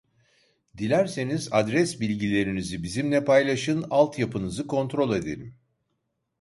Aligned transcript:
Dilerseniz 0.77 1.49
adres 1.51 1.99
bilgilerinizi 2.01 2.83
bizimle 2.83 3.25
paylaşın 3.25 3.85
altyapınızı 3.89 4.67
kontrol 4.67 5.15
edelim 5.15 5.55